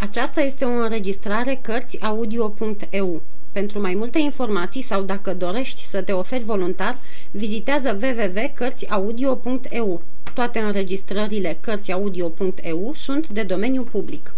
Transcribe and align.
Aceasta 0.00 0.40
este 0.40 0.64
o 0.64 0.68
înregistrare 0.68 1.58
Cărțiaudio.eu. 1.62 3.22
Pentru 3.52 3.80
mai 3.80 3.94
multe 3.94 4.18
informații 4.18 4.82
sau 4.82 5.02
dacă 5.02 5.34
dorești 5.34 5.84
să 5.84 6.02
te 6.02 6.12
oferi 6.12 6.44
voluntar, 6.44 6.98
vizitează 7.30 7.98
www.cărțiaudio.eu. 8.02 10.02
Toate 10.34 10.58
înregistrările 10.58 11.58
Cărțiaudio.eu 11.60 12.92
sunt 12.94 13.28
de 13.28 13.42
domeniu 13.42 13.82
public. 13.82 14.34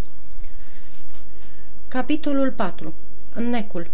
Capitolul 1.89 2.51
4. 2.51 2.95
Necul 3.35 3.87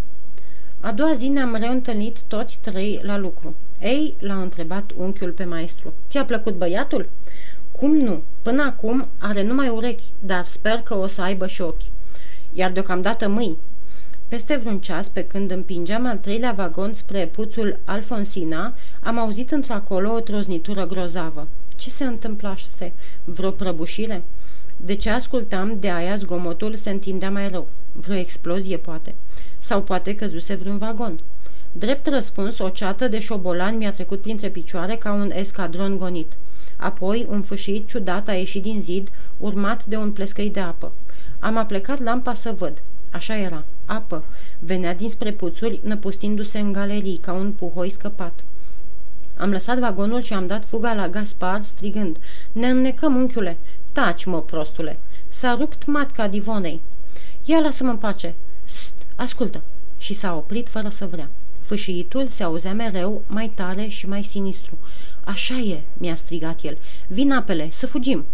A 0.81 0.93
doua 0.93 1.13
zi 1.13 1.29
ne-am 1.29 1.55
reîntâlnit 1.55 2.19
toți 2.27 2.61
trei 2.61 3.01
la 3.03 3.19
lucru. 3.19 3.55
Ei, 3.81 4.15
l-a 4.19 4.41
întrebat 4.41 4.91
unchiul 4.97 5.31
pe 5.31 5.45
maestru. 5.45 5.93
Ți-a 6.09 6.25
plăcut 6.25 6.55
băiatul?" 6.55 7.09
Cum 7.79 7.97
nu? 7.97 8.23
Până 8.43 8.63
acum 8.63 9.09
are 9.19 9.43
numai 9.43 9.69
urechi, 9.69 10.05
dar 10.21 10.45
sper 10.45 10.75
că 10.75 10.95
o 10.95 11.07
să 11.07 11.23
aibă 11.23 11.47
și 11.47 11.63
ochi. 11.63 11.83
Iar 12.53 12.71
deocamdată 12.71 13.29
mâini. 13.29 13.57
Peste 14.29 14.57
vreun 14.57 14.81
ceas, 14.81 15.09
pe 15.09 15.25
când 15.25 15.51
împingeam 15.51 16.07
al 16.07 16.17
treilea 16.17 16.53
vagon 16.53 16.95
spre 16.95 17.27
puțul 17.27 17.79
Alfonsina, 17.85 18.75
am 19.03 19.19
auzit 19.19 19.51
într-acolo 19.51 20.13
o 20.13 20.21
troznitură 20.21 20.87
grozavă. 20.87 21.49
Ce 21.77 21.91
se 21.91 22.05
întâmplase? 22.05 22.93
Vreo 23.25 23.51
prăbușire? 23.51 24.23
De 24.77 24.95
ce 24.95 25.11
ascultam, 25.11 25.77
de 25.81 25.91
aia 25.91 26.17
zgomotul 26.17 26.75
se 26.75 26.91
întindea 26.91 27.31
mai 27.31 27.49
rău. 27.49 27.69
Vreo 27.93 28.17
explozie, 28.17 28.77
poate. 28.77 29.15
Sau 29.59 29.83
poate 29.83 30.15
căzuse 30.15 30.55
vreun 30.55 30.79
vagon. 30.79 31.19
Drept 31.73 32.07
răspuns, 32.07 32.59
o 32.59 32.69
ceată 32.69 33.09
de 33.09 33.19
șobolani 33.19 33.77
mi-a 33.77 33.93
trecut 33.93 34.21
printre 34.21 34.49
picioare 34.49 34.97
ca 34.97 35.13
un 35.13 35.31
escadron 35.35 35.99
gonit. 35.99 36.33
Apoi, 36.77 37.27
un 37.29 37.43
fâșit 37.43 37.89
ciudat 37.89 38.29
a 38.29 38.33
ieșit 38.33 38.63
din 38.63 38.81
zid, 38.81 39.11
urmat 39.39 39.85
de 39.85 39.97
un 39.97 40.13
plescăi 40.13 40.51
de 40.51 40.61
apă. 40.61 40.93
Am 41.39 41.57
aplecat 41.57 42.03
lampa 42.03 42.35
să 42.35 42.55
văd. 42.59 42.83
Așa 43.11 43.37
era. 43.37 43.65
Apă. 43.87 44.25
Venea 44.59 44.95
dinspre 44.95 45.33
puțuri, 45.33 45.81
năpustindu-se 45.83 46.59
în 46.59 46.73
galerii, 46.73 47.17
ca 47.17 47.33
un 47.33 47.53
puhoi 47.53 47.91
scăpat. 47.91 48.45
Am 49.39 49.51
lăsat 49.51 49.79
vagonul 49.79 50.21
și 50.21 50.33
am 50.33 50.47
dat 50.47 50.65
fuga 50.65 50.95
la 50.95 51.09
Gaspar, 51.09 51.65
strigând. 51.65 52.17
Ne 52.53 52.69
înnecăm, 52.69 53.17
unchiule! 53.17 53.57
Taci, 53.93 54.25
mă, 54.25 54.43
prostule! 54.43 54.99
S-a 55.29 55.55
rupt 55.55 55.87
matca 55.87 56.29
divonei. 56.29 56.81
Ia 57.45 57.59
lasă-mă 57.59 57.91
în 57.91 57.97
pace! 57.97 58.35
St, 58.65 58.95
ascultă! 59.17 59.63
Și 59.99 60.15
s-a 60.15 60.37
oprit 60.37 60.69
fără 60.69 60.89
să 60.89 61.07
vrea. 61.07 61.29
Fâșiitul 61.61 62.27
se 62.27 62.43
auzea 62.43 62.73
mereu, 62.73 63.23
mai 63.27 63.51
tare 63.55 63.87
și 63.87 64.09
mai 64.09 64.23
sinistru. 64.23 64.79
Așa 65.27 65.55
e, 65.55 65.81
mi-a 65.93 66.15
strigat 66.15 66.63
el. 66.63 66.79
Vin 67.07 67.33
apele, 67.33 67.69
să 67.71 67.87
fugim. 67.87 68.25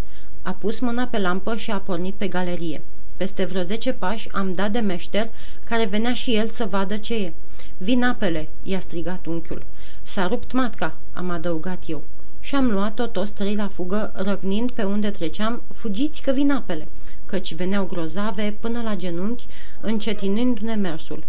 A 0.43 0.53
pus 0.53 0.79
mâna 0.79 1.07
pe 1.07 1.19
lampă 1.19 1.57
și 1.57 1.71
a 1.71 1.79
pornit 1.79 2.15
pe 2.15 2.29
galerie. 2.29 2.83
Peste 3.17 3.45
vreo 3.45 3.63
zece 3.63 3.93
pași 3.93 4.29
am 4.33 4.53
dat 4.53 4.71
de 4.71 4.79
meșter, 4.79 5.31
care 5.65 5.85
venea 5.85 6.13
și 6.13 6.35
el 6.35 6.49
să 6.49 6.65
vadă 6.65 6.97
ce 6.97 7.15
e. 7.15 7.33
Vin 7.77 8.05
apele, 8.05 8.49
i-a 8.63 8.81
strigat 8.81 9.27
unchiul. 9.27 9.65
S-a 10.03 10.27
rupt 10.27 10.53
matca, 10.53 10.97
am 11.13 11.31
adăugat 11.31 11.83
eu. 11.87 12.03
Și 12.41 12.55
am 12.55 12.71
luat-o 12.71 13.07
toți 13.07 13.35
trei 13.35 13.55
la 13.55 13.69
fugă, 13.69 14.13
răgnind 14.15 14.71
pe 14.71 14.83
unde 14.83 15.11
treceam, 15.11 15.63
fugiți 15.75 16.23
că 16.23 16.31
vin 16.31 16.51
apele, 16.51 16.89
căci 17.27 17.55
veneau 17.55 17.85
grozave 17.85 18.57
până 18.61 18.83
la 18.83 18.97
genunchi, 18.97 19.47
încetinându-ne 19.81 20.75
mersul. 20.75 21.25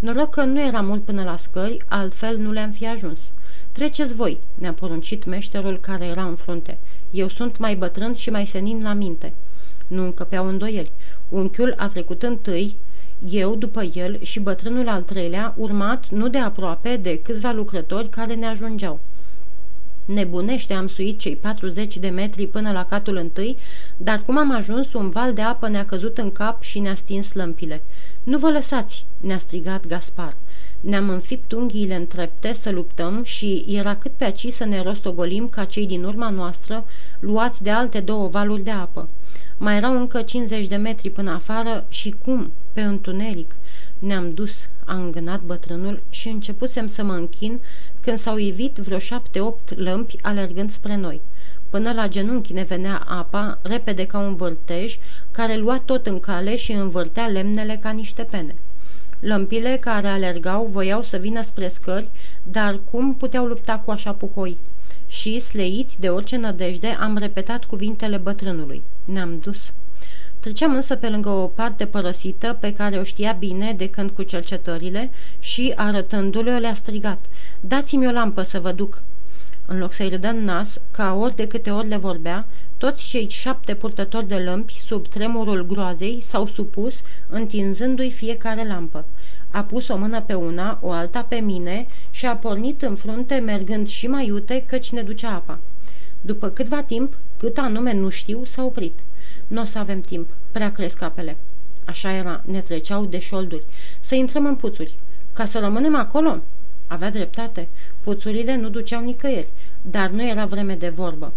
Noroc 0.00 0.30
că 0.30 0.42
nu 0.42 0.60
era 0.60 0.80
mult 0.80 1.04
până 1.04 1.22
la 1.24 1.36
scări, 1.36 1.84
altfel 1.88 2.36
nu 2.38 2.52
le-am 2.52 2.70
fi 2.70 2.86
ajuns. 2.86 3.32
Treceți 3.72 4.14
voi, 4.14 4.38
ne-a 4.54 4.72
poruncit 4.72 5.24
meșterul 5.24 5.78
care 5.80 6.04
era 6.04 6.24
în 6.24 6.34
frunte. 6.34 6.78
Eu 7.10 7.28
sunt 7.28 7.58
mai 7.58 7.74
bătrân 7.74 8.14
și 8.14 8.30
mai 8.30 8.46
senin 8.46 8.82
la 8.82 8.92
minte. 8.92 9.32
Nu 9.86 10.04
încăpeau 10.04 10.46
îndoieli. 10.46 10.90
Unchiul 11.28 11.74
a 11.76 11.86
trecut 11.86 12.22
întâi, 12.22 12.76
eu 13.28 13.54
după 13.54 13.82
el 13.94 14.22
și 14.22 14.40
bătrânul 14.40 14.88
al 14.88 15.02
treilea, 15.02 15.54
urmat 15.56 16.08
nu 16.08 16.28
de 16.28 16.38
aproape 16.38 16.96
de 16.96 17.18
câțiva 17.22 17.52
lucrători 17.52 18.08
care 18.08 18.34
ne 18.34 18.46
ajungeau. 18.46 19.00
Nebunește 20.04 20.74
am 20.74 20.86
suit 20.86 21.18
cei 21.18 21.36
40 21.36 21.96
de 21.96 22.08
metri 22.08 22.46
până 22.46 22.72
la 22.72 22.84
catul 22.84 23.16
întâi, 23.16 23.56
dar 23.96 24.22
cum 24.22 24.38
am 24.38 24.54
ajuns, 24.54 24.92
un 24.92 25.10
val 25.10 25.34
de 25.34 25.42
apă 25.42 25.68
ne-a 25.68 25.84
căzut 25.84 26.18
în 26.18 26.32
cap 26.32 26.62
și 26.62 26.78
ne-a 26.78 26.94
stins 26.94 27.32
lămpile. 27.32 27.82
Nu 28.22 28.38
vă 28.38 28.50
lăsați!" 28.50 29.04
ne-a 29.20 29.38
strigat 29.38 29.86
Gaspar. 29.86 30.34
Ne-am 30.82 31.08
înfipt 31.08 31.52
unghiile 31.52 31.94
în 31.94 32.06
trepte 32.06 32.52
să 32.52 32.70
luptăm 32.70 33.24
și 33.24 33.64
era 33.68 33.96
cât 33.96 34.12
pe 34.12 34.24
aci 34.24 34.48
să 34.48 34.64
ne 34.64 34.82
rostogolim 34.82 35.48
ca 35.48 35.64
cei 35.64 35.86
din 35.86 36.04
urma 36.04 36.30
noastră, 36.30 36.84
luați 37.18 37.62
de 37.62 37.70
alte 37.70 38.00
două 38.00 38.28
valuri 38.28 38.62
de 38.62 38.70
apă. 38.70 39.08
Mai 39.56 39.76
erau 39.76 39.96
încă 39.96 40.22
50 40.22 40.66
de 40.66 40.76
metri 40.76 41.10
până 41.10 41.30
afară 41.30 41.84
și 41.88 42.14
cum? 42.24 42.52
Pe 42.72 42.80
întuneric. 42.80 43.56
Ne-am 43.98 44.34
dus, 44.34 44.68
a 44.84 44.94
îngânat 44.94 45.40
bătrânul 45.40 46.02
și 46.10 46.28
începusem 46.28 46.86
să 46.86 47.02
mă 47.02 47.12
închin 47.12 47.60
când 48.00 48.16
s-au 48.18 48.36
ivit 48.36 48.76
vreo 48.76 48.98
șapte-opt 48.98 49.78
lămpi 49.78 50.16
alergând 50.22 50.70
spre 50.70 50.96
noi. 50.96 51.20
Până 51.70 51.92
la 51.92 52.08
genunchi 52.08 52.52
ne 52.52 52.62
venea 52.62 53.04
apa, 53.08 53.58
repede 53.62 54.06
ca 54.06 54.18
un 54.18 54.34
vârtej, 54.34 54.98
care 55.30 55.56
lua 55.56 55.82
tot 55.84 56.06
în 56.06 56.20
cale 56.20 56.56
și 56.56 56.72
învârtea 56.72 57.26
lemnele 57.26 57.78
ca 57.82 57.90
niște 57.90 58.22
pene. 58.22 58.54
Lămpile 59.24 59.78
care 59.80 60.06
alergau 60.06 60.64
voiau 60.64 61.02
să 61.02 61.16
vină 61.16 61.42
spre 61.42 61.68
scări, 61.68 62.08
dar 62.42 62.80
cum 62.90 63.14
puteau 63.14 63.46
lupta 63.46 63.78
cu 63.78 63.90
așa 63.90 64.12
puhoi? 64.12 64.58
Și, 65.06 65.40
sleiți 65.40 66.00
de 66.00 66.08
orice 66.08 66.36
nădejde, 66.36 66.86
am 66.86 67.16
repetat 67.16 67.64
cuvintele 67.64 68.16
bătrânului. 68.16 68.82
Ne-am 69.04 69.38
dus. 69.38 69.72
Treceam 70.40 70.74
însă 70.74 70.96
pe 70.96 71.08
lângă 71.08 71.28
o 71.28 71.46
parte 71.46 71.86
părăsită 71.86 72.56
pe 72.60 72.72
care 72.72 72.98
o 72.98 73.02
știa 73.02 73.32
bine 73.32 73.72
de 73.72 73.88
când 73.88 74.10
cu 74.10 74.22
cercetările 74.22 75.10
și, 75.38 75.72
arătându-le, 75.76 76.58
le-a 76.58 76.74
strigat. 76.74 77.18
Dați-mi 77.60 78.06
o 78.06 78.10
lampă 78.10 78.42
să 78.42 78.60
vă 78.60 78.72
duc. 78.72 79.02
În 79.66 79.78
loc 79.78 79.92
să-i 79.92 80.08
râdă 80.08 80.28
în 80.28 80.44
nas, 80.44 80.80
ca 80.90 81.14
ori 81.14 81.36
de 81.36 81.46
câte 81.46 81.70
ori 81.70 81.88
le 81.88 81.96
vorbea, 81.96 82.46
toți 82.82 83.08
cei 83.08 83.28
șapte 83.28 83.74
purtători 83.74 84.28
de 84.28 84.34
lămpi, 84.34 84.72
sub 84.72 85.08
tremurul 85.08 85.66
groazei, 85.66 86.20
s-au 86.20 86.46
supus, 86.46 87.02
întinzându-i 87.28 88.10
fiecare 88.10 88.66
lampă. 88.66 89.04
A 89.50 89.62
pus 89.64 89.88
o 89.88 89.96
mână 89.96 90.22
pe 90.22 90.34
una, 90.34 90.78
o 90.80 90.90
alta 90.90 91.22
pe 91.22 91.36
mine 91.36 91.86
și 92.10 92.26
a 92.26 92.36
pornit 92.36 92.82
în 92.82 92.94
frunte, 92.94 93.34
mergând 93.34 93.88
și 93.88 94.06
mai 94.06 94.26
iute, 94.26 94.64
căci 94.66 94.90
ne 94.90 95.02
ducea 95.02 95.30
apa. 95.30 95.58
După 96.20 96.48
câtva 96.48 96.82
timp, 96.82 97.16
cât 97.36 97.58
anume 97.58 97.92
nu 97.92 98.08
știu, 98.08 98.44
s-a 98.44 98.64
oprit. 98.64 98.98
Nu 99.46 99.60
o 99.60 99.64
să 99.64 99.78
avem 99.78 100.00
timp, 100.00 100.28
prea 100.50 100.72
cresc 100.72 101.02
apele. 101.02 101.36
Așa 101.84 102.12
era, 102.12 102.42
ne 102.44 102.60
treceau 102.60 103.04
de 103.04 103.18
șolduri. 103.18 103.64
Să 104.00 104.14
intrăm 104.14 104.46
în 104.46 104.54
puțuri. 104.54 104.94
Ca 105.32 105.44
să 105.44 105.58
rămânem 105.58 105.96
acolo? 105.96 106.38
Avea 106.86 107.10
dreptate. 107.10 107.68
Puțurile 108.00 108.56
nu 108.56 108.68
duceau 108.68 109.02
nicăieri, 109.02 109.48
dar 109.82 110.10
nu 110.10 110.26
era 110.26 110.46
vreme 110.46 110.74
de 110.74 110.88
vorbă. 110.88 111.32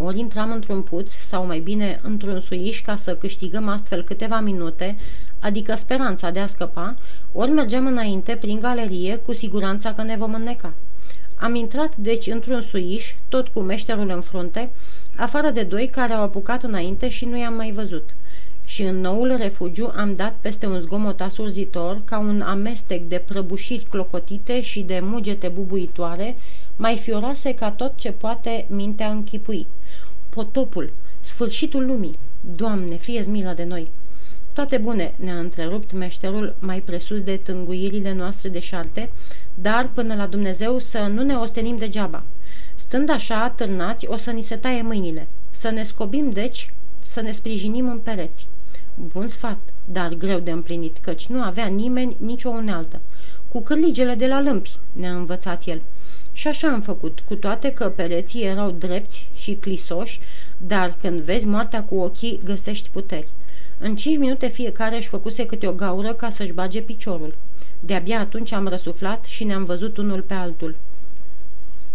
Ori 0.00 0.18
intram 0.18 0.52
într-un 0.52 0.82
puț, 0.82 1.12
sau 1.12 1.46
mai 1.46 1.60
bine 1.60 2.00
într-un 2.02 2.40
suiș 2.40 2.82
ca 2.82 2.96
să 2.96 3.16
câștigăm 3.16 3.68
astfel 3.68 4.02
câteva 4.02 4.40
minute, 4.40 4.96
adică 5.38 5.74
speranța 5.74 6.30
de 6.30 6.38
a 6.38 6.46
scăpa, 6.46 6.96
ori 7.32 7.50
mergeam 7.50 7.86
înainte 7.86 8.36
prin 8.36 8.60
galerie 8.60 9.16
cu 9.16 9.32
siguranța 9.32 9.92
că 9.92 10.02
ne 10.02 10.16
vom 10.16 10.34
înneca. 10.34 10.72
Am 11.36 11.54
intrat 11.54 11.96
deci 11.96 12.26
într-un 12.26 12.60
suiș, 12.60 13.14
tot 13.28 13.48
cu 13.48 13.60
meșterul 13.60 14.10
în 14.10 14.20
frunte, 14.20 14.70
afară 15.16 15.50
de 15.50 15.62
doi 15.62 15.88
care 15.88 16.12
au 16.12 16.22
apucat 16.22 16.62
înainte 16.62 17.08
și 17.08 17.24
nu 17.24 17.38
i-am 17.38 17.54
mai 17.54 17.70
văzut. 17.70 18.10
Și 18.64 18.82
în 18.82 19.00
noul 19.00 19.34
refugiu 19.36 19.92
am 19.96 20.14
dat 20.14 20.34
peste 20.40 20.66
un 20.66 20.80
zgomot 20.80 21.20
asurzitor, 21.20 22.00
ca 22.04 22.18
un 22.18 22.40
amestec 22.40 23.02
de 23.02 23.22
prăbușiri 23.26 23.86
clocotite 23.90 24.60
și 24.60 24.80
de 24.80 25.00
mugete 25.02 25.48
bubuitoare, 25.48 26.36
mai 26.76 26.96
fioroase 26.96 27.54
ca 27.54 27.70
tot 27.70 27.92
ce 27.96 28.10
poate 28.10 28.66
mintea 28.68 29.10
închipui 29.10 29.66
potopul, 30.28 30.92
sfârșitul 31.20 31.86
lumii. 31.86 32.18
Doamne, 32.56 32.96
fie 32.96 33.24
milă 33.28 33.52
de 33.56 33.64
noi! 33.64 33.90
Toate 34.52 34.78
bune, 34.78 35.14
ne-a 35.16 35.38
întrerupt 35.38 35.92
meșterul 35.92 36.54
mai 36.58 36.80
presus 36.80 37.22
de 37.22 37.36
tânguirile 37.36 38.12
noastre 38.12 38.48
de 38.48 38.58
șarte, 38.58 39.10
dar 39.54 39.88
până 39.92 40.14
la 40.14 40.26
Dumnezeu 40.26 40.78
să 40.78 40.98
nu 40.98 41.22
ne 41.22 41.34
ostenim 41.34 41.76
degeaba. 41.76 42.22
Stând 42.74 43.10
așa 43.10 43.42
atârnați, 43.42 44.06
o 44.06 44.16
să 44.16 44.30
ni 44.30 44.42
se 44.42 44.56
taie 44.56 44.82
mâinile. 44.82 45.28
Să 45.50 45.70
ne 45.70 45.82
scobim, 45.82 46.30
deci, 46.30 46.72
să 47.02 47.20
ne 47.20 47.30
sprijinim 47.30 47.88
în 47.88 47.98
pereți. 47.98 48.46
Bun 48.94 49.28
sfat, 49.28 49.58
dar 49.84 50.12
greu 50.12 50.38
de 50.38 50.50
împlinit, 50.50 50.98
căci 50.98 51.26
nu 51.26 51.42
avea 51.42 51.66
nimeni 51.66 52.16
nicio 52.18 52.48
unealtă. 52.48 53.00
Cu 53.48 53.60
cârligele 53.60 54.14
de 54.14 54.26
la 54.26 54.42
lâmpi, 54.42 54.76
ne-a 54.92 55.14
învățat 55.14 55.62
el. 55.66 55.80
Și 56.38 56.48
așa 56.48 56.68
am 56.68 56.80
făcut, 56.80 57.22
cu 57.24 57.34
toate 57.34 57.72
că 57.72 57.88
pereții 57.88 58.42
erau 58.42 58.70
drepți 58.70 59.28
și 59.34 59.54
clisoși, 59.54 60.18
dar 60.56 60.96
când 61.00 61.20
vezi 61.20 61.46
moartea 61.46 61.82
cu 61.82 61.94
ochii, 61.94 62.40
găsești 62.44 62.88
puteri. 62.88 63.28
În 63.78 63.96
cinci 63.96 64.18
minute 64.18 64.48
fiecare 64.48 64.96
își 64.96 65.08
făcuse 65.08 65.46
câte 65.46 65.66
o 65.66 65.72
gaură 65.72 66.12
ca 66.12 66.30
să-și 66.30 66.52
bage 66.52 66.80
piciorul. 66.80 67.34
De-abia 67.80 68.20
atunci 68.20 68.52
am 68.52 68.68
răsuflat 68.68 69.24
și 69.24 69.44
ne-am 69.44 69.64
văzut 69.64 69.96
unul 69.96 70.20
pe 70.20 70.34
altul. 70.34 70.76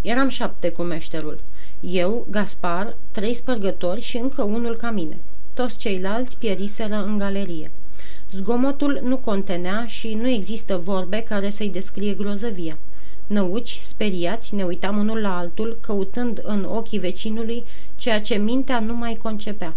Eram 0.02 0.30
șapte 0.30 0.70
cu 0.70 0.82
meșterul. 0.82 1.40
Eu, 1.80 2.28
Gaspar, 2.30 2.96
trei 3.12 3.34
spărgători 3.34 4.02
și 4.02 4.18
încă 4.18 4.44
unul 4.44 4.76
ca 4.76 4.90
mine. 4.90 5.18
toți 5.54 5.78
ceilalți 5.78 6.38
pieriseră 6.38 7.04
în 7.06 7.18
galerie. 7.18 7.72
Zgomotul 8.32 9.00
nu 9.04 9.18
contenea 9.18 9.86
și 9.86 10.14
nu 10.14 10.28
există 10.28 10.78
vorbe 10.78 11.20
care 11.22 11.50
să-i 11.50 11.70
descrie 11.70 12.14
grozăvia. 12.14 12.78
Năuci, 13.28 13.80
speriați, 13.84 14.56
ne 14.56 14.64
uitam 14.64 14.98
unul 14.98 15.22
la 15.22 15.38
altul, 15.38 15.78
căutând 15.82 16.42
în 16.44 16.64
ochii 16.64 17.00
vecinului 17.00 17.64
ceea 17.96 18.22
ce 18.22 18.36
mintea 18.36 18.80
nu 18.80 18.96
mai 18.96 19.16
concepea. 19.22 19.74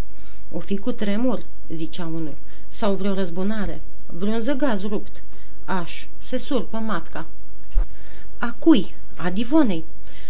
O 0.53 0.59
fi 0.59 0.77
cu 0.77 0.93
tremur, 0.93 1.43
zicea 1.73 2.07
unul, 2.07 2.35
sau 2.69 2.95
vreo 2.95 3.15
răzbunare, 3.15 3.81
vreun 4.07 4.41
zăgaz 4.41 4.83
rupt. 4.83 5.23
Aș, 5.65 6.07
se 6.19 6.37
surpă 6.37 6.77
matca. 6.77 7.27
A 8.39 8.55
cui? 8.59 8.95
A 9.17 9.31
divonei. 9.31 9.85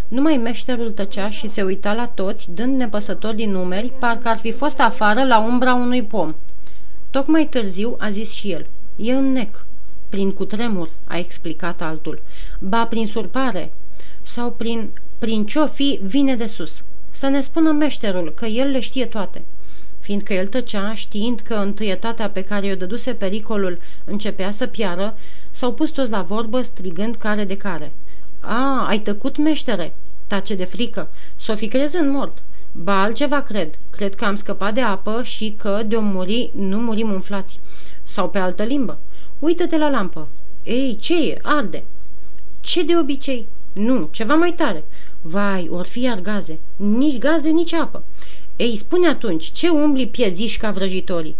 Numai 0.08 0.36
meșterul 0.36 0.90
tăcea 0.90 1.30
și 1.30 1.48
se 1.48 1.62
uita 1.62 1.94
la 1.94 2.06
toți, 2.06 2.52
dând 2.52 2.76
nepăsător 2.76 3.34
din 3.34 3.50
numeri, 3.50 3.92
parcă 3.98 4.28
ar 4.28 4.36
fi 4.36 4.52
fost 4.52 4.80
afară 4.80 5.24
la 5.24 5.38
umbra 5.38 5.74
unui 5.74 6.02
pom. 6.02 6.34
Tocmai 7.10 7.46
târziu 7.46 7.96
a 7.98 8.10
zis 8.10 8.32
și 8.32 8.50
el. 8.50 8.66
E 8.96 9.12
în 9.12 9.32
nec. 9.32 9.64
Prin 10.08 10.32
cutremur, 10.32 10.90
a 11.04 11.18
explicat 11.18 11.82
altul. 11.82 12.22
Ba 12.58 12.86
prin 12.86 13.06
surpare. 13.06 13.72
Sau 14.22 14.50
prin... 14.50 14.88
Prin 15.18 15.46
ce-o 15.46 15.66
fi, 15.66 16.00
vine 16.02 16.34
de 16.34 16.46
sus. 16.46 16.84
Să 17.10 17.26
ne 17.26 17.40
spună 17.40 17.72
meșterul 17.72 18.32
că 18.34 18.46
el 18.46 18.70
le 18.70 18.80
știe 18.80 19.06
toate. 19.06 19.44
Fiindcă 20.00 20.32
el 20.32 20.46
tăcea, 20.46 20.94
știind 20.94 21.40
că 21.40 21.54
întâietatea 21.54 22.30
pe 22.30 22.42
care 22.42 22.72
o 22.72 22.74
dăduse 22.74 23.14
pericolul 23.14 23.78
începea 24.04 24.50
să 24.50 24.66
piară, 24.66 25.16
s-au 25.50 25.72
pus 25.72 25.90
toți 25.90 26.10
la 26.10 26.22
vorbă 26.22 26.60
strigând 26.60 27.14
care 27.14 27.44
de 27.44 27.56
care. 27.56 27.92
A, 28.40 28.86
ai 28.88 28.98
tăcut, 28.98 29.36
meștere!" 29.36 29.92
Tace 30.26 30.54
de 30.54 30.64
frică. 30.64 31.08
S-o 31.36 31.54
fi 31.54 31.68
crezând 31.68 32.12
mort. 32.12 32.42
Ba 32.72 33.02
altceva 33.02 33.42
cred. 33.42 33.78
Cred 33.90 34.14
că 34.14 34.24
am 34.24 34.34
scăpat 34.34 34.74
de 34.74 34.80
apă 34.80 35.22
și 35.22 35.54
că 35.58 35.82
de-o 35.86 36.00
muri 36.00 36.50
nu 36.54 36.78
murim 36.78 37.12
umflați. 37.12 37.60
Sau 38.02 38.30
pe 38.30 38.38
altă 38.38 38.62
limbă. 38.62 38.98
Uită-te 39.38 39.78
la 39.78 39.90
lampă. 39.90 40.28
Ei, 40.62 40.96
ce 41.00 41.28
e? 41.28 41.38
Arde. 41.42 41.84
Ce 42.60 42.82
de 42.82 42.96
obicei? 42.96 43.46
Nu, 43.72 44.08
ceva 44.10 44.34
mai 44.34 44.52
tare. 44.52 44.84
Vai, 45.20 45.68
or 45.70 45.84
fi 45.84 46.00
iar 46.00 46.20
gaze. 46.20 46.58
Nici 46.76 47.18
gaze, 47.18 47.50
nici 47.50 47.72
apă. 47.72 48.02
Ei, 48.56 48.76
spune 48.76 49.08
atunci, 49.08 49.52
ce 49.52 49.68
umbli 49.68 50.06
pieziși 50.06 50.58
ca 50.58 50.70
vrăjitorii? 50.70 51.36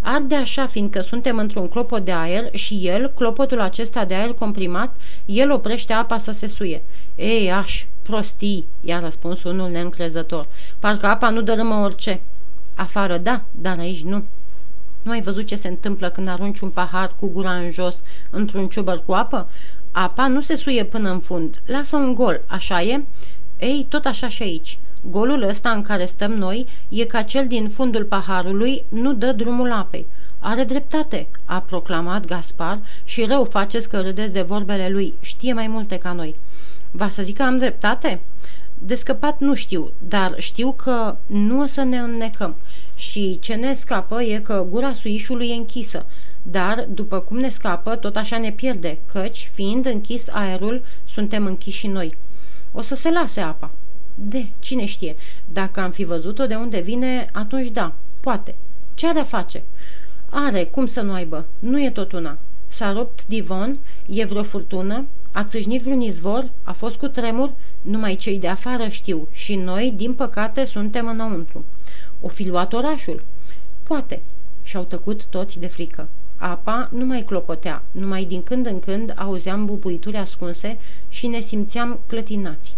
Arde 0.00 0.34
așa, 0.34 0.66
fiindcă 0.66 1.00
suntem 1.00 1.38
într-un 1.38 1.68
clopot 1.68 2.04
de 2.04 2.12
aer 2.12 2.56
și 2.56 2.80
el, 2.82 3.12
clopotul 3.14 3.60
acesta 3.60 4.04
de 4.04 4.14
aer 4.14 4.32
comprimat, 4.32 4.96
el 5.26 5.50
oprește 5.50 5.92
apa 5.92 6.18
să 6.18 6.30
se 6.30 6.46
suie. 6.46 6.82
Ei, 7.14 7.52
aș, 7.52 7.84
prostii, 8.02 8.66
i-a 8.80 9.00
răspuns 9.00 9.42
unul 9.42 9.70
neîncrezător. 9.70 10.46
Parcă 10.78 11.06
apa 11.06 11.30
nu 11.30 11.42
dărâmă 11.42 11.74
orice. 11.74 12.20
Afară, 12.74 13.16
da, 13.16 13.42
dar 13.50 13.78
aici 13.78 14.02
nu. 14.02 14.24
Nu 15.04 15.10
ai 15.10 15.22
văzut 15.22 15.46
ce 15.46 15.56
se 15.56 15.68
întâmplă 15.68 16.10
când 16.10 16.28
arunci 16.28 16.60
un 16.60 16.70
pahar 16.70 17.12
cu 17.18 17.26
gura 17.26 17.54
în 17.54 17.70
jos 17.70 18.02
într-un 18.30 18.68
ciubăr 18.68 19.02
cu 19.06 19.12
apă? 19.12 19.48
Apa 19.90 20.26
nu 20.26 20.40
se 20.40 20.54
suie 20.54 20.84
până 20.84 21.10
în 21.10 21.20
fund. 21.20 21.62
Lasă 21.66 21.96
un 21.96 22.14
gol, 22.14 22.40
așa 22.46 22.82
e? 22.82 23.02
Ei, 23.58 23.86
tot 23.88 24.04
așa 24.04 24.28
și 24.28 24.42
aici. 24.42 24.78
Golul 25.10 25.42
ăsta 25.42 25.70
în 25.70 25.82
care 25.82 26.04
stăm 26.04 26.32
noi 26.32 26.66
e 26.88 27.04
ca 27.04 27.22
cel 27.22 27.46
din 27.46 27.68
fundul 27.68 28.04
paharului, 28.04 28.84
nu 28.88 29.12
dă 29.14 29.32
drumul 29.32 29.72
apei. 29.72 30.06
Are 30.38 30.64
dreptate, 30.64 31.26
a 31.44 31.60
proclamat 31.60 32.26
Gaspar 32.26 32.78
și 33.04 33.24
rău 33.24 33.44
faceți 33.44 33.88
că 33.88 34.00
râdeți 34.00 34.32
de 34.32 34.42
vorbele 34.42 34.88
lui, 34.88 35.14
știe 35.20 35.52
mai 35.52 35.66
multe 35.66 35.96
ca 35.96 36.12
noi. 36.12 36.34
Va 36.90 37.08
să 37.08 37.22
zic 37.22 37.36
că 37.36 37.42
am 37.42 37.58
dreptate? 37.58 38.20
De 38.78 38.94
scăpat 38.94 39.40
nu 39.40 39.54
știu, 39.54 39.90
dar 40.08 40.34
știu 40.38 40.72
că 40.72 41.16
nu 41.26 41.60
o 41.60 41.64
să 41.64 41.82
ne 41.82 41.98
înnecăm 41.98 42.56
și 42.94 43.38
ce 43.40 43.54
ne 43.54 43.72
scapă 43.72 44.22
e 44.22 44.38
că 44.38 44.66
gura 44.68 44.92
suișului 44.92 45.48
e 45.48 45.54
închisă, 45.54 46.06
dar 46.42 46.86
după 46.90 47.18
cum 47.20 47.38
ne 47.38 47.48
scapă, 47.48 47.96
tot 47.96 48.16
așa 48.16 48.38
ne 48.38 48.50
pierde, 48.50 48.98
căci, 49.12 49.50
fiind 49.52 49.86
închis 49.86 50.28
aerul, 50.28 50.82
suntem 51.04 51.46
închiși 51.46 51.78
și 51.78 51.86
noi. 51.86 52.16
O 52.72 52.80
să 52.80 52.94
se 52.94 53.10
lase 53.10 53.40
apa. 53.40 53.70
De, 54.14 54.46
cine 54.58 54.84
știe, 54.84 55.16
dacă 55.52 55.80
am 55.80 55.90
fi 55.90 56.04
văzut-o 56.04 56.46
de 56.46 56.54
unde 56.54 56.80
vine, 56.80 57.26
atunci 57.32 57.68
da, 57.68 57.92
poate. 58.20 58.54
Ce 58.94 59.08
are 59.08 59.18
a 59.18 59.24
face? 59.24 59.62
Are, 60.28 60.64
cum 60.64 60.86
să 60.86 61.00
nu 61.00 61.12
aibă, 61.12 61.46
nu 61.58 61.82
e 61.82 61.90
tot 61.90 62.12
una. 62.12 62.38
S-a 62.68 62.92
rupt 62.92 63.26
divon, 63.26 63.78
e 64.06 64.24
vreo 64.24 64.42
furtună, 64.42 65.06
a 65.32 65.44
țâșnit 65.44 65.82
vreun 65.82 66.00
izvor, 66.00 66.50
a 66.62 66.72
fost 66.72 66.96
cu 66.96 67.06
tremur, 67.06 67.52
numai 67.80 68.16
cei 68.16 68.38
de 68.38 68.48
afară 68.48 68.88
știu 68.88 69.28
și 69.32 69.54
noi, 69.56 69.92
din 69.96 70.12
păcate, 70.12 70.64
suntem 70.64 71.08
înăuntru. 71.08 71.64
O 72.26 72.28
fi 72.28 72.48
luat 72.48 72.72
orașul? 72.72 73.22
Poate. 73.82 74.22
Și-au 74.62 74.82
tăcut 74.82 75.24
toți 75.24 75.58
de 75.58 75.66
frică. 75.66 76.08
Apa 76.36 76.88
nu 76.92 77.04
mai 77.04 77.22
clopotea, 77.22 77.82
numai 77.90 78.24
din 78.24 78.42
când 78.42 78.66
în 78.66 78.80
când 78.80 79.14
auzeam 79.16 79.64
bubuituri 79.64 80.16
ascunse 80.16 80.76
și 81.08 81.26
ne 81.26 81.40
simțeam 81.40 82.00
clătinați. 82.06 82.76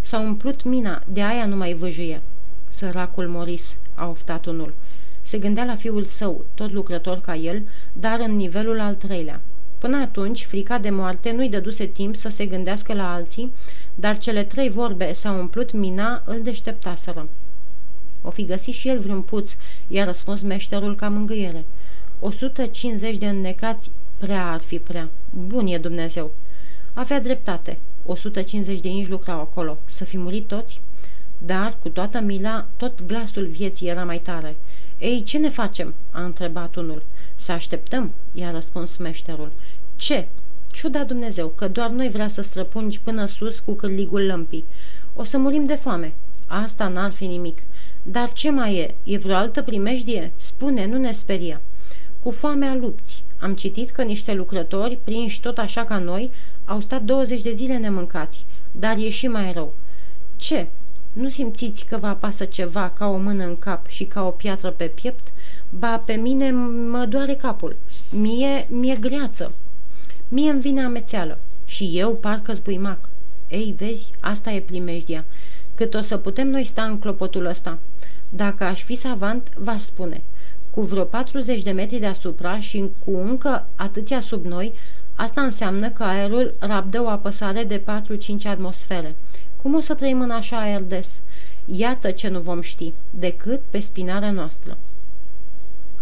S-a 0.00 0.18
umplut 0.18 0.64
mina, 0.64 1.02
de 1.12 1.22
aia 1.22 1.46
nu 1.46 1.56
mai 1.56 1.74
văjuie. 1.74 2.22
Săracul 2.68 3.28
Moris, 3.28 3.76
a 3.94 4.08
oftat 4.08 4.46
unul. 4.46 4.74
Se 5.22 5.38
gândea 5.38 5.64
la 5.64 5.74
fiul 5.74 6.04
său, 6.04 6.44
tot 6.54 6.72
lucrător 6.72 7.20
ca 7.20 7.34
el, 7.34 7.62
dar 7.92 8.20
în 8.20 8.36
nivelul 8.36 8.80
al 8.80 8.94
treilea. 8.94 9.40
Până 9.78 9.96
atunci, 9.96 10.44
frica 10.44 10.78
de 10.78 10.90
moarte 10.90 11.30
nu-i 11.30 11.48
dăduse 11.48 11.84
timp 11.84 12.16
să 12.16 12.28
se 12.28 12.46
gândească 12.46 12.94
la 12.94 13.12
alții, 13.12 13.52
dar 13.94 14.18
cele 14.18 14.44
trei 14.44 14.68
vorbe 14.68 15.12
s-au 15.12 15.38
umplut 15.38 15.72
mina, 15.72 16.22
îl 16.24 16.42
deșteptaseră. 16.42 17.28
O 18.26 18.30
fi 18.30 18.44
găsit 18.44 18.74
și 18.74 18.88
el 18.88 18.98
vreun 18.98 19.22
puț, 19.22 19.56
i-a 19.86 20.04
răspuns 20.04 20.42
meșterul 20.42 20.94
ca 20.94 21.08
mângâiere. 21.08 21.64
150 22.20 23.16
de 23.16 23.28
înnecați 23.28 23.90
prea 24.18 24.52
ar 24.52 24.60
fi 24.60 24.78
prea. 24.78 25.08
Bun 25.46 25.66
e 25.66 25.78
Dumnezeu. 25.78 26.30
Avea 26.92 27.20
dreptate. 27.20 27.78
150 28.06 28.80
de 28.80 28.88
inși 28.88 29.10
lucrau 29.10 29.40
acolo. 29.40 29.78
Să 29.84 30.04
fi 30.04 30.18
murit 30.18 30.46
toți? 30.46 30.80
Dar, 31.38 31.76
cu 31.82 31.88
toată 31.88 32.20
mila, 32.20 32.66
tot 32.76 33.06
glasul 33.06 33.46
vieții 33.46 33.88
era 33.88 34.04
mai 34.04 34.18
tare. 34.18 34.56
Ei, 34.98 35.22
ce 35.22 35.38
ne 35.38 35.48
facem?" 35.48 35.94
a 36.10 36.24
întrebat 36.24 36.74
unul. 36.74 37.02
Să 37.36 37.52
așteptăm?" 37.52 38.12
i-a 38.32 38.50
răspuns 38.50 38.96
meșterul. 38.96 39.52
Ce? 39.96 40.28
Ciuda 40.72 41.04
Dumnezeu, 41.04 41.48
că 41.48 41.68
doar 41.68 41.90
noi 41.90 42.08
vrea 42.08 42.28
să 42.28 42.42
străpungi 42.42 43.00
până 43.00 43.26
sus 43.26 43.58
cu 43.58 43.72
cârligul 43.72 44.26
lămpii. 44.26 44.64
O 45.14 45.24
să 45.24 45.38
murim 45.38 45.66
de 45.66 45.74
foame. 45.74 46.14
Asta 46.46 46.88
n-ar 46.88 47.10
fi 47.10 47.26
nimic. 47.26 47.62
Dar 48.10 48.32
ce 48.32 48.50
mai 48.50 48.76
e? 48.76 48.94
E 49.04 49.18
vreo 49.18 49.34
altă 49.34 49.62
primejdie? 49.62 50.32
Spune, 50.36 50.86
nu 50.86 50.96
ne 50.96 51.10
speria. 51.10 51.60
Cu 52.22 52.30
foamea 52.30 52.74
lupți. 52.74 53.22
Am 53.38 53.54
citit 53.54 53.90
că 53.90 54.02
niște 54.02 54.34
lucrători, 54.34 54.98
prinși 55.04 55.40
tot 55.40 55.58
așa 55.58 55.84
ca 55.84 55.98
noi, 55.98 56.30
au 56.64 56.80
stat 56.80 57.02
20 57.02 57.42
de 57.42 57.52
zile 57.52 57.76
nemâncați, 57.76 58.44
dar 58.72 58.96
e 58.96 59.10
și 59.10 59.26
mai 59.26 59.52
rău. 59.52 59.74
Ce? 60.36 60.66
Nu 61.12 61.28
simțiți 61.28 61.84
că 61.84 61.96
vă 61.96 62.06
apasă 62.06 62.44
ceva 62.44 62.90
ca 62.90 63.06
o 63.06 63.16
mână 63.16 63.44
în 63.44 63.58
cap 63.58 63.88
și 63.88 64.04
ca 64.04 64.26
o 64.26 64.30
piatră 64.30 64.70
pe 64.70 64.84
piept? 64.84 65.32
Ba, 65.68 65.96
pe 65.96 66.12
mine 66.12 66.50
mă 66.90 67.06
doare 67.08 67.34
capul. 67.34 67.76
Mie, 68.10 68.66
mie 68.70 68.96
greață. 69.00 69.52
Mie 70.28 70.50
îmi 70.50 70.60
vine 70.60 70.82
amețeală. 70.82 71.38
Și 71.64 71.90
eu 71.94 72.14
parcă 72.14 72.52
zbuimac. 72.52 73.08
Ei, 73.48 73.74
vezi, 73.78 74.08
asta 74.20 74.50
e 74.50 74.60
primejdia. 74.60 75.24
Cât 75.74 75.94
o 75.94 76.00
să 76.00 76.16
putem 76.16 76.48
noi 76.48 76.64
sta 76.64 76.82
în 76.82 76.98
clopotul 76.98 77.46
ăsta. 77.46 77.78
Dacă 78.28 78.64
aș 78.64 78.82
fi 78.82 78.94
savant, 78.94 79.48
v-aș 79.56 79.80
spune. 79.80 80.22
Cu 80.70 80.80
vreo 80.80 81.04
40 81.04 81.62
de 81.62 81.70
metri 81.70 81.98
deasupra 81.98 82.60
și 82.60 82.90
cu 83.04 83.10
încă 83.10 83.66
atâția 83.76 84.20
sub 84.20 84.44
noi, 84.44 84.72
asta 85.14 85.40
înseamnă 85.40 85.90
că 85.90 86.02
aerul 86.02 86.54
rabdă 86.58 87.02
o 87.02 87.08
apăsare 87.08 87.64
de 87.64 87.80
4-5 87.80 87.82
atmosfere. 88.44 89.14
Cum 89.62 89.74
o 89.74 89.80
să 89.80 89.94
trăim 89.94 90.20
în 90.20 90.30
așa 90.30 90.60
aer 90.60 90.82
des? 90.82 91.20
Iată 91.64 92.10
ce 92.10 92.28
nu 92.28 92.40
vom 92.40 92.60
ști, 92.60 92.92
decât 93.10 93.60
pe 93.70 93.78
spinarea 93.78 94.30
noastră. 94.30 94.76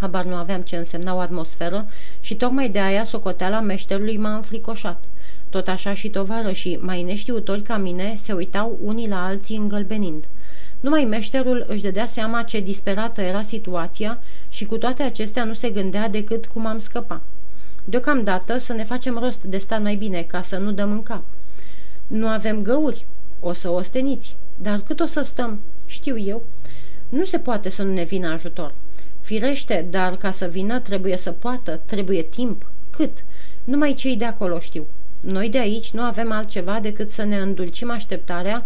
Habar 0.01 0.25
nu 0.25 0.35
aveam 0.35 0.61
ce 0.61 0.77
însemna 0.77 1.15
o 1.15 1.19
atmosferă 1.19 1.87
și 2.21 2.35
tocmai 2.35 2.69
de 2.69 2.81
aia 2.81 3.05
socoteala 3.05 3.61
meșterului 3.61 4.17
m-a 4.17 4.35
înfricoșat. 4.35 5.05
Tot 5.49 5.69
așa 5.69 5.95
și 5.95 6.09
tovarășii, 6.09 6.79
mai 6.83 7.03
neștiutori 7.03 7.63
ca 7.63 7.77
mine, 7.77 8.15
se 8.17 8.33
uitau 8.33 8.79
unii 8.83 9.09
la 9.09 9.25
alții 9.25 9.57
îngălbenind. 9.57 10.25
Numai 10.85 11.05
meșterul 11.05 11.65
își 11.69 11.83
dădea 11.83 12.07
seama 12.07 12.43
ce 12.43 12.61
disperată 12.61 13.21
era 13.21 13.43
situația 13.43 14.19
și 14.51 14.65
cu 14.65 14.77
toate 14.77 15.03
acestea 15.03 15.45
nu 15.45 15.53
se 15.53 15.71
gândea 15.71 16.09
decât 16.09 16.47
cum 16.47 16.67
am 16.67 16.79
scăpa. 16.79 17.21
Deocamdată 17.85 18.59
să 18.59 18.73
ne 18.73 18.85
facem 18.85 19.19
rost 19.19 19.45
de 19.45 19.59
stat 19.59 19.83
mai 19.83 19.95
bine, 19.95 20.23
ca 20.23 20.43
să 20.43 20.57
nu 20.57 20.73
dăm 20.73 20.91
în 20.91 21.03
cap. 21.03 21.23
Nu 22.07 22.29
avem 22.29 22.63
găuri, 22.63 23.07
o 23.41 23.53
să 23.53 23.71
osteniți, 23.71 24.37
dar 24.57 24.81
cât 24.81 25.01
o 25.01 25.07
să 25.07 25.21
stăm, 25.21 25.61
știu 25.87 26.19
eu. 26.19 26.43
Nu 27.09 27.25
se 27.25 27.39
poate 27.39 27.69
să 27.69 27.83
nu 27.83 27.93
ne 27.93 28.03
vină 28.03 28.29
ajutor. 28.29 28.73
Firește, 29.21 29.87
dar 29.91 30.17
ca 30.17 30.31
să 30.31 30.47
vină 30.47 30.81
trebuie 30.81 31.17
să 31.17 31.31
poată, 31.31 31.81
trebuie 31.87 32.23
timp. 32.23 32.67
Cât? 32.91 33.25
Numai 33.65 33.95
cei 33.95 34.17
de 34.17 34.25
acolo 34.25 34.59
știu. 34.59 34.87
Noi 35.21 35.49
de 35.49 35.59
aici 35.59 35.91
nu 35.91 36.03
avem 36.03 36.33
altceva 36.33 36.81
decât 36.81 37.11
să 37.11 37.23
ne 37.23 37.37
îndulcim 37.37 37.91
așteptarea, 37.91 38.65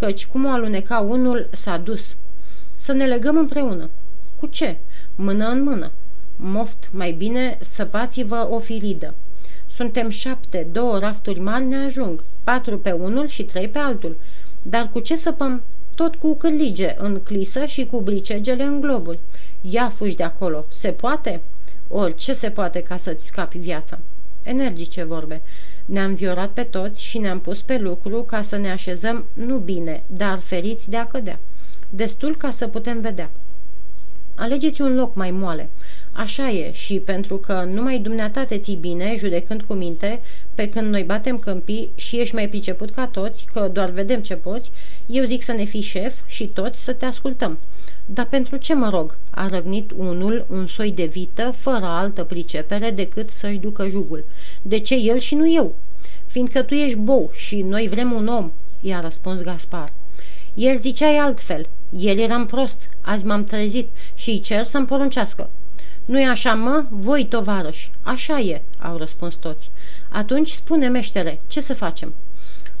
căci 0.00 0.26
cum 0.26 0.44
o 0.44 0.50
aluneca 0.50 0.98
unul 0.98 1.48
s-a 1.50 1.76
dus. 1.76 2.16
Să 2.76 2.92
ne 2.92 3.06
legăm 3.06 3.36
împreună. 3.36 3.90
Cu 4.38 4.46
ce? 4.46 4.76
mână 5.14 5.48
în 5.48 5.62
mână. 5.62 5.90
Moft, 6.36 6.88
mai 6.92 7.12
bine 7.12 7.58
săpați-vă 7.60 8.48
o 8.50 8.58
firidă. 8.58 9.14
Suntem 9.74 10.08
șapte, 10.08 10.66
două 10.72 10.98
rafturi 10.98 11.40
mari 11.40 11.64
ne 11.64 11.76
ajung, 11.76 12.24
patru 12.44 12.78
pe 12.78 12.90
unul 12.90 13.28
și 13.28 13.42
trei 13.42 13.68
pe 13.68 13.78
altul. 13.78 14.16
Dar 14.62 14.90
cu 14.92 15.00
ce 15.00 15.16
săpăm? 15.16 15.62
Tot 15.94 16.14
cu 16.14 16.34
cârlige 16.34 16.94
în 16.98 17.20
clisă 17.22 17.64
și 17.64 17.86
cu 17.86 18.00
bricegele 18.00 18.62
în 18.62 18.80
globuri. 18.80 19.18
Ia 19.60 19.88
fugi 19.88 20.16
de 20.16 20.22
acolo. 20.22 20.64
Se 20.70 20.88
poate? 20.88 21.40
Orice 21.88 22.32
se 22.32 22.50
poate 22.50 22.82
ca 22.82 22.96
să-ți 22.96 23.26
scapi 23.26 23.58
viața. 23.58 23.98
Energice 24.42 25.02
vorbe. 25.04 25.40
Ne-am 25.90 26.14
viorat 26.14 26.50
pe 26.50 26.62
toți 26.62 27.02
și 27.04 27.18
ne-am 27.18 27.40
pus 27.40 27.62
pe 27.62 27.78
lucru 27.78 28.22
ca 28.22 28.42
să 28.42 28.56
ne 28.56 28.70
așezăm 28.70 29.24
nu 29.32 29.58
bine, 29.58 30.02
dar 30.06 30.38
feriți 30.38 30.90
de 30.90 30.96
a 30.96 31.06
cădea. 31.06 31.38
Destul 31.88 32.36
ca 32.36 32.50
să 32.50 32.66
putem 32.66 33.00
vedea. 33.00 33.30
Alegeți 34.34 34.80
un 34.80 34.94
loc 34.94 35.14
mai 35.14 35.30
moale. 35.30 35.68
Așa 36.20 36.50
e 36.50 36.72
și 36.72 36.94
pentru 36.98 37.36
că 37.36 37.64
numai 37.72 37.98
dumneata 37.98 38.44
te 38.44 38.58
ții 38.58 38.74
bine, 38.74 39.14
judecând 39.16 39.62
cu 39.62 39.72
minte, 39.72 40.20
pe 40.54 40.68
când 40.68 40.86
noi 40.90 41.02
batem 41.02 41.38
câmpii 41.38 41.90
și 41.94 42.18
ești 42.18 42.34
mai 42.34 42.48
priceput 42.48 42.90
ca 42.90 43.06
toți, 43.06 43.44
că 43.52 43.70
doar 43.72 43.90
vedem 43.90 44.20
ce 44.20 44.34
poți, 44.34 44.70
eu 45.06 45.24
zic 45.24 45.42
să 45.42 45.52
ne 45.52 45.64
fii 45.64 45.80
șef 45.80 46.14
și 46.26 46.46
toți 46.46 46.84
să 46.84 46.92
te 46.92 47.04
ascultăm. 47.04 47.58
Dar 48.06 48.26
pentru 48.26 48.56
ce 48.56 48.74
mă 48.74 48.88
rog? 48.88 49.18
A 49.30 49.46
răgnit 49.46 49.90
unul 49.96 50.46
un 50.50 50.66
soi 50.66 50.90
de 50.90 51.04
vită, 51.04 51.54
fără 51.56 51.84
altă 51.84 52.24
pricepere 52.24 52.90
decât 52.90 53.30
să-și 53.30 53.58
ducă 53.58 53.88
jugul. 53.88 54.24
De 54.62 54.78
ce 54.78 54.94
el 54.94 55.18
și 55.18 55.34
nu 55.34 55.54
eu? 55.54 55.74
Fiindcă 56.26 56.62
tu 56.62 56.74
ești 56.74 56.96
bou 56.96 57.30
și 57.32 57.62
noi 57.62 57.88
vrem 57.88 58.12
un 58.12 58.26
om, 58.26 58.50
i-a 58.80 59.00
răspuns 59.00 59.42
Gaspar. 59.42 59.92
El 60.54 60.78
ziceai 60.78 61.16
altfel. 61.16 61.68
El 61.98 62.18
eram 62.18 62.46
prost, 62.46 62.90
azi 63.00 63.26
m-am 63.26 63.44
trezit 63.44 63.88
și 64.14 64.30
îi 64.30 64.40
cer 64.40 64.64
să-mi 64.64 64.86
poruncească. 64.86 65.48
Nu-i 66.04 66.24
așa, 66.24 66.54
mă? 66.54 66.84
Voi, 66.88 67.24
tovarăși. 67.24 67.90
Așa 68.02 68.38
e, 68.38 68.62
au 68.78 68.96
răspuns 68.96 69.34
toți. 69.34 69.70
Atunci 70.08 70.50
spune, 70.50 70.88
meștere, 70.88 71.40
ce 71.46 71.60
să 71.60 71.74
facem? 71.74 72.14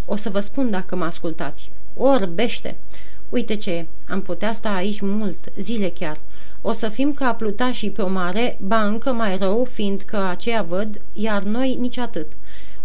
O 0.04 0.16
să 0.16 0.30
vă 0.30 0.40
spun 0.40 0.70
dacă 0.70 0.96
mă 0.96 1.04
ascultați. 1.04 1.70
Orbește! 1.96 2.76
Uite 3.28 3.56
ce 3.56 3.70
e, 3.70 3.86
am 4.08 4.22
putea 4.22 4.52
sta 4.52 4.74
aici 4.74 5.00
mult, 5.00 5.38
zile 5.56 5.88
chiar. 5.88 6.16
O 6.62 6.72
să 6.72 6.88
fim 6.88 7.12
ca 7.12 7.34
plutașii 7.34 7.90
pe 7.90 8.02
o 8.02 8.08
mare, 8.08 8.58
ba 8.60 8.84
încă 8.84 9.12
mai 9.12 9.36
rău, 9.36 9.64
fiindcă 9.64 10.16
aceea 10.16 10.62
văd, 10.62 11.00
iar 11.12 11.42
noi 11.42 11.74
nici 11.74 11.98
atât. 11.98 12.26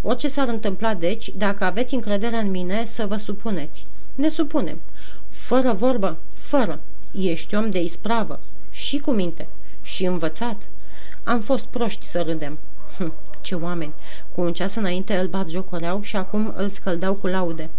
Orice 0.02 0.28
s-ar 0.28 0.48
întâmpla, 0.48 0.94
deci, 0.94 1.32
dacă 1.38 1.64
aveți 1.64 1.94
încredere 1.94 2.36
în 2.36 2.50
mine, 2.50 2.86
să 2.86 3.06
vă 3.06 3.18
supuneți. 3.18 3.86
Ne 4.16 4.30
supunem. 4.30 4.82
Fără 5.30 5.72
vorbă, 5.72 6.18
fără. 6.34 6.80
Ești 7.12 7.56
om 7.56 7.70
de 7.70 7.82
ispravă. 7.82 8.40
Și 8.72 9.00
cu 9.00 9.12
minte. 9.12 9.48
Și 9.86 10.06
învățat. 10.06 10.62
Am 11.24 11.40
fost 11.40 11.66
proști 11.66 12.06
să 12.06 12.22
râdem. 12.22 12.58
Hm, 12.98 13.14
ce 13.42 13.56
oameni! 13.56 13.94
Cu 14.36 14.42
un 14.42 14.54
ceas 14.54 14.76
înainte 14.76 15.16
îl 15.16 15.28
bat 15.28 15.50
jocoreau 15.50 16.02
și 16.02 16.16
acum 16.16 16.54
îl 16.56 16.70
scăldau 16.70 17.14
cu 17.14 17.28
laude. 17.28 17.70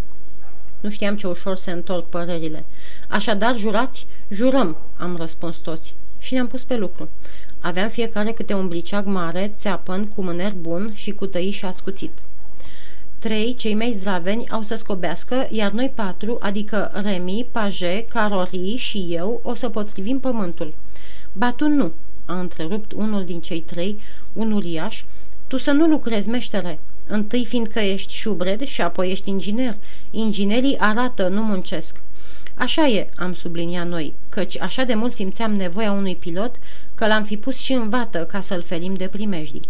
Nu 0.81 0.91
știam 0.91 1.17
ce 1.17 1.27
ușor 1.27 1.57
se 1.57 1.71
întorc 1.71 2.07
părerile. 2.09 2.65
Așadar, 3.09 3.57
jurați? 3.57 4.07
Jurăm, 4.29 4.77
am 4.97 5.17
răspuns 5.17 5.57
toți. 5.57 5.95
Și 6.19 6.35
ne-am 6.35 6.47
pus 6.47 6.65
pe 6.65 6.77
lucru. 6.77 7.09
Aveam 7.61 7.89
fiecare 7.89 8.33
câte 8.33 8.55
un 8.55 8.69
briceag 8.69 9.07
mare, 9.07 9.53
țeapăn, 9.55 10.07
cu 10.07 10.23
mâner 10.23 10.53
bun 10.53 10.93
și 10.95 11.11
cu 11.11 11.27
tăiș 11.27 11.63
ascuțit. 11.63 12.13
Trei, 13.19 13.55
cei 13.55 13.75
mai 13.75 13.93
zdraveni, 13.93 14.49
au 14.49 14.63
să 14.63 14.75
scobească, 14.75 15.47
iar 15.51 15.71
noi 15.71 15.93
patru, 15.95 16.39
adică 16.41 16.91
Remi, 16.95 17.47
Paje, 17.51 18.05
Carori 18.09 18.77
și 18.77 19.07
eu, 19.11 19.41
o 19.43 19.55
să 19.55 19.69
potrivim 19.69 20.21
pământul. 20.21 20.75
Ba 21.39 21.53
tu 21.53 21.69
nu, 21.69 21.93
a 22.25 22.41
întrerupt 22.41 22.93
unul 22.93 23.25
din 23.25 23.41
cei 23.41 23.61
trei, 23.61 23.99
un 24.33 24.53
uriaș, 24.53 25.03
tu 25.47 25.57
să 25.57 25.71
nu 25.71 25.87
lucrezi, 25.87 26.29
meștere, 26.29 26.79
întâi 27.07 27.45
fiindcă 27.45 27.79
ești 27.79 28.15
șubred 28.15 28.63
și 28.63 28.83
apoi 28.83 29.11
ești 29.11 29.29
inginer. 29.29 29.77
Inginerii 30.11 30.79
arată, 30.79 31.29
nu 31.29 31.43
muncesc. 31.43 32.03
Așa 32.55 32.87
e, 32.87 33.11
am 33.17 33.33
subliniat 33.33 33.87
noi, 33.87 34.15
căci 34.29 34.61
așa 34.61 34.85
de 34.85 34.95
mult 34.95 35.13
simțeam 35.13 35.53
nevoia 35.53 35.93
unui 35.93 36.17
pilot 36.17 36.57
că 36.95 37.07
l-am 37.07 37.25
fi 37.25 37.37
pus 37.37 37.59
și 37.59 37.73
în 37.73 37.89
vată 37.89 38.19
ca 38.19 38.41
să-l 38.41 38.63
ferim 38.63 38.95
de 38.95 39.07
primejdii. 39.07 39.69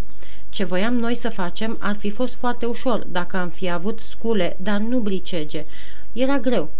Ce 0.48 0.64
voiam 0.64 0.94
noi 0.94 1.14
să 1.14 1.28
facem 1.28 1.76
ar 1.80 1.96
fi 1.96 2.10
fost 2.10 2.34
foarte 2.34 2.66
ușor 2.66 3.06
dacă 3.10 3.36
am 3.36 3.48
fi 3.48 3.70
avut 3.70 4.00
scule, 4.00 4.56
dar 4.60 4.78
nu 4.78 4.98
bricege. 4.98 5.64
Era 6.12 6.38
greu. 6.38 6.70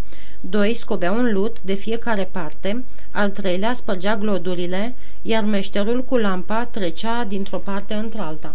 Doi 0.51 0.75
scobeau 0.75 1.19
un 1.19 1.33
lut 1.33 1.63
de 1.63 1.75
fiecare 1.75 2.29
parte, 2.31 2.85
al 3.11 3.31
treilea 3.31 3.73
spărgea 3.73 4.17
glodurile, 4.17 4.95
iar 5.23 5.45
meșterul 5.45 6.05
cu 6.05 6.17
lampa 6.17 6.65
trecea 6.65 7.25
dintr-o 7.25 7.59
parte 7.59 7.95
într-alta. 7.95 8.55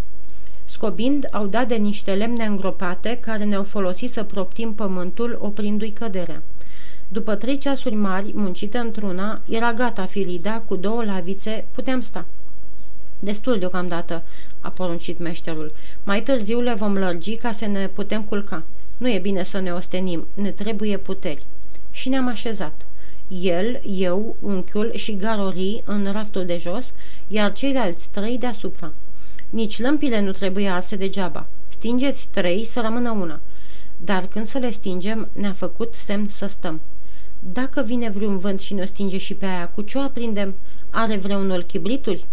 Scobind, 0.66 1.28
au 1.32 1.46
dat 1.46 1.68
de 1.68 1.76
niște 1.76 2.14
lemne 2.14 2.46
îngropate 2.46 3.18
care 3.22 3.44
ne-au 3.44 3.64
folosit 3.64 4.12
să 4.12 4.24
proptim 4.24 4.74
pământul 4.74 5.38
oprindu-i 5.42 5.90
căderea. 5.90 6.42
După 7.08 7.36
trei 7.36 7.58
ceasuri 7.58 7.96
mari, 7.96 8.32
muncită 8.34 8.78
într-una, 8.78 9.42
era 9.50 9.74
gata 9.74 10.06
Filida 10.06 10.64
cu 10.68 10.76
două 10.76 11.04
lavițe, 11.04 11.66
puteam 11.72 12.02
sta. 12.02 12.26
Destul 13.20 13.60
deocamdată, 13.60 14.24
a 14.62 14.70
poruncit 14.70 15.20
meșterul. 15.20 15.74
Mai 16.04 16.22
târziu 16.22 16.62
le 16.62 16.74
vom 16.74 16.98
lărgi 16.98 17.36
ca 17.36 17.52
să 17.52 17.66
ne 17.66 17.88
putem 17.88 18.24
culca. 18.24 18.64
Nu 18.98 19.10
e 19.10 19.20
bine 19.20 19.44
să 19.44 19.60
ne 19.60 19.72
ostenim, 19.72 20.26
ne 20.34 20.52
trebuie 20.52 20.98
puteri. 20.98 21.44
Și 21.92 22.10
ne-am 22.10 22.28
așezat. 22.28 22.86
El, 23.28 23.82
eu, 23.86 24.36
unchiul 24.40 24.92
și 24.96 25.16
garorii 25.16 25.82
în 25.86 26.12
raftul 26.12 26.46
de 26.46 26.58
jos, 26.58 26.94
iar 27.28 27.54
ceilalți 27.54 28.10
trei 28.10 28.38
deasupra. 28.38 28.92
Nici 29.50 29.80
lămpile 29.80 30.22
nu 30.22 30.32
trebuie 30.32 30.70
arse 30.70 30.96
degeaba. 30.96 31.48
Stingeți 31.68 32.28
trei 32.32 32.66
să 32.66 32.82
rămână 32.82 33.10
una. 33.12 33.40
Dar 33.98 34.28
când 34.28 34.46
să 34.46 34.58
le 34.58 34.72
stingem, 34.72 35.30
ne-a 35.34 35.54
făcut 35.54 35.96
semn 35.96 36.28
să 36.30 36.46
stăm. 36.46 36.82
Dacă 37.40 37.82
vine 37.82 38.10
vreun 38.10 38.38
vânt 38.38 38.60
și 38.60 38.74
ne 38.74 38.86
stinge 38.86 39.18
și 39.18 39.34
pe 39.34 39.46
aia, 39.46 39.68
cu 39.68 39.82
ce 39.82 39.98
o 39.98 40.02
aprindem? 40.02 40.56
Are 40.90 41.18
vreunul 41.18 41.64
chibrituri? 41.64 42.26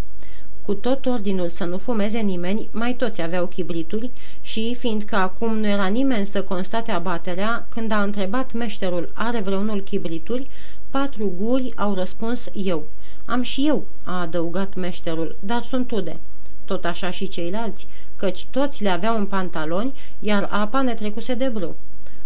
Cu 0.69 0.75
tot 0.75 1.07
ordinul 1.07 1.51
să 1.51 1.65
nu 1.65 1.79
fumeze 1.79 2.19
nimeni, 2.19 2.69
mai 2.73 2.95
toți 2.95 3.23
aveau 3.23 3.47
chibrituri 3.47 4.11
și, 4.41 4.75
fiindcă 4.79 5.17
acum 5.17 5.59
nu 5.59 5.67
era 5.67 5.87
nimeni 5.87 6.27
să 6.27 6.43
constate 6.43 6.91
abaterea, 6.91 7.67
când 7.69 7.93
a 7.93 8.03
întrebat 8.03 8.53
meșterul 8.53 9.11
are 9.15 9.41
vreunul 9.41 9.81
chibrituri, 9.83 10.49
patru 10.91 11.33
guri 11.39 11.73
au 11.77 11.95
răspuns 11.95 12.51
eu. 12.55 12.87
Am 13.25 13.43
și 13.43 13.67
eu, 13.67 13.85
a 14.05 14.21
adăugat 14.21 14.75
meșterul, 14.75 15.37
dar 15.41 15.63
sunt 15.63 15.91
ude 15.91 16.17
tot 16.65 16.85
așa 16.85 17.11
și 17.11 17.29
ceilalți, 17.29 17.87
căci 18.17 18.45
toți 18.45 18.83
le 18.83 18.89
aveau 18.89 19.17
în 19.17 19.27
pantaloni, 19.27 19.93
iar 20.21 20.49
apa 20.51 20.83
ne 20.83 20.95
trecuse 20.95 21.35
de 21.35 21.49
brâu. 21.49 21.77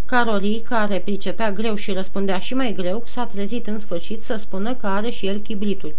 Caroli, 0.06 0.62
care 0.68 0.98
pricepea 0.98 1.52
greu 1.52 1.74
și 1.74 1.92
răspundea 1.92 2.38
și 2.38 2.54
mai 2.54 2.72
greu, 2.72 3.02
s-a 3.06 3.24
trezit 3.24 3.66
în 3.66 3.78
sfârșit 3.78 4.22
să 4.22 4.36
spună 4.36 4.74
că 4.74 4.86
are 4.86 5.10
și 5.10 5.26
el 5.26 5.40
chibrituri. 5.40 5.94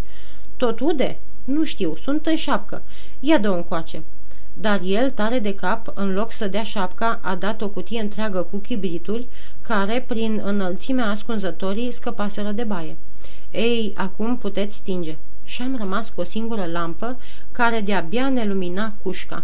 Tot 0.58 0.80
ude? 0.80 1.18
Nu 1.44 1.64
știu, 1.64 1.96
sunt 1.96 2.26
în 2.26 2.36
șapcă. 2.36 2.82
Ia 3.20 3.38
dă 3.38 3.50
un 3.50 3.64
coace. 3.64 4.02
Dar 4.54 4.80
el, 4.84 5.10
tare 5.10 5.40
de 5.40 5.56
cap, 5.56 5.92
în 5.94 6.14
loc 6.14 6.32
să 6.32 6.48
dea 6.48 6.64
șapca, 6.64 7.20
a 7.22 7.36
dat 7.36 7.62
o 7.62 7.70
cutie 7.70 8.02
întreagă 8.02 8.48
cu 8.52 8.58
chibrituri, 8.58 9.28
care, 9.62 10.04
prin 10.08 10.42
înălțimea 10.44 11.10
ascunzătorii, 11.10 11.92
scăpaseră 11.92 12.52
de 12.52 12.64
baie. 12.64 12.96
Ei, 13.52 13.92
acum 13.96 14.38
puteți 14.38 14.76
stinge 14.76 15.16
și 15.44 15.62
am 15.62 15.76
rămas 15.78 16.10
cu 16.10 16.22
o 16.22 16.24
singură 16.24 16.66
lampă 16.66 17.18
care 17.52 17.82
de-abia 17.82 18.30
ne 18.30 18.46
lumina 18.46 18.94
cușca. 19.04 19.44